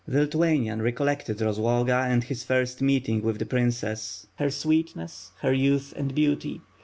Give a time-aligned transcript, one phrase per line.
[0.07, 5.93] The Lithuanian recollected Rozloga and his first meeting with the princess, her sweetness, her youth
[5.95, 6.61] and beauty.